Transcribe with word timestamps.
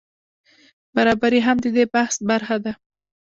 برابري 0.95 1.39
هم 1.47 1.57
د 1.63 1.67
دې 1.75 1.83
بحث 1.93 2.15
برخه 2.29 2.57
ده. 2.65 2.73